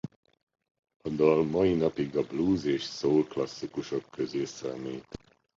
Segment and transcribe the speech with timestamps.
[1.07, 5.07] A dal mai napig a blues és soul klasszikusok közé számít.